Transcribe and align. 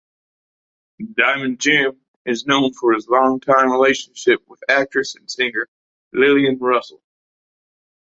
"Diamond 1.15 1.59
Jim" 1.59 2.01
is 2.25 2.47
known 2.47 2.73
for 2.73 2.93
his 2.93 3.07
longtime 3.07 3.71
relationship 3.71 4.39
with 4.47 4.59
actress 4.67 5.13
and 5.13 5.29
singer 5.29 5.69
Lillian 6.11 6.57
Russell. 6.57 7.03